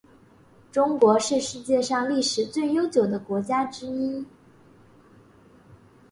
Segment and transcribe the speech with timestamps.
[0.71, 4.25] 中国是世界上历史最悠久的国家之一。